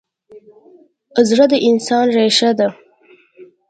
[1.29, 2.67] زړه د انسان ریښه ده.